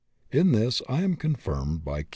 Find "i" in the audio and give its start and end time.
0.89-1.03